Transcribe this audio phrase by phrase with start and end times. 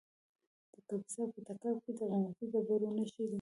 [0.71, 3.29] د کاپیسا په تګاب کې د قیمتي ډبرو نښې دي.